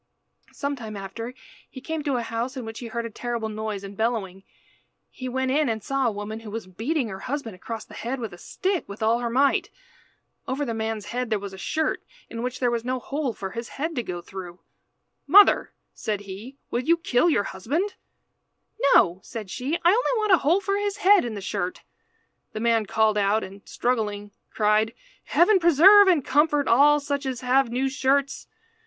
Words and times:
Some 0.51 0.75
time 0.75 0.97
after 0.97 1.35
he 1.69 1.79
came 1.79 2.01
to 2.05 2.15
a 2.15 2.23
house 2.23 2.57
in 2.57 2.65
which 2.65 2.79
he 2.79 2.87
heard 2.87 3.05
a 3.05 3.09
terrible 3.11 3.49
noise 3.49 3.83
and 3.83 3.95
bellowing. 3.95 4.41
He 5.11 5.29
went 5.29 5.51
in 5.51 5.69
and 5.69 5.83
saw 5.83 6.07
a 6.07 6.11
woman 6.11 6.39
who 6.39 6.49
was 6.49 6.65
beating 6.65 7.09
her 7.09 7.19
husband 7.19 7.53
across 7.55 7.85
the 7.85 7.93
head 7.93 8.19
with 8.19 8.33
a 8.33 8.37
stick 8.39 8.89
with 8.89 9.03
all 9.03 9.19
her 9.19 9.29
might. 9.29 9.69
Over 10.47 10.65
the 10.65 10.73
man's 10.73 11.05
head 11.09 11.29
there 11.29 11.37
was 11.37 11.53
a 11.53 11.57
shirt 11.59 12.01
in 12.31 12.41
which 12.41 12.59
there 12.59 12.71
was 12.71 12.83
no 12.83 12.97
hole 12.97 13.31
for 13.31 13.51
his 13.51 13.69
head 13.69 13.93
to 13.93 14.01
go 14.01 14.21
through. 14.21 14.59
"Mother," 15.27 15.71
said 15.93 16.21
he, 16.21 16.57
"will 16.71 16.81
you 16.81 16.97
kill 16.97 17.29
your 17.29 17.43
husband?" 17.43 17.93
"No," 18.95 19.19
said 19.21 19.51
she, 19.51 19.75
"I 19.85 19.89
only 19.91 20.17
want 20.17 20.31
a 20.31 20.37
hole 20.39 20.61
for 20.61 20.77
his 20.77 20.97
head 20.97 21.23
in 21.23 21.35
the 21.35 21.41
shirt." 21.41 21.83
The 22.53 22.59
man 22.59 22.87
called 22.87 23.19
out 23.19 23.43
and, 23.43 23.61
struggling, 23.69 24.31
cried 24.49 24.95
"Heaven 25.25 25.59
preserve 25.59 26.07
and 26.07 26.25
comfort 26.25 26.67
all 26.67 26.99
such 26.99 27.27
as 27.27 27.41
have 27.41 27.69
new 27.69 27.87
shirts! 27.87 28.47